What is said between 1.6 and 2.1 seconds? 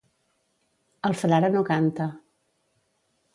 canta.